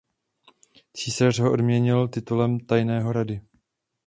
[0.93, 3.41] Císař ho odměnil titulem tajného rady.